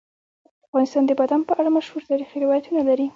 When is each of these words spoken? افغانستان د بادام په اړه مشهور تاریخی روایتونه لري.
افغانستان 0.67 1.03
د 1.07 1.11
بادام 1.19 1.41
په 1.49 1.53
اړه 1.59 1.69
مشهور 1.77 2.01
تاریخی 2.09 2.37
روایتونه 2.45 2.81
لري. 2.89 3.07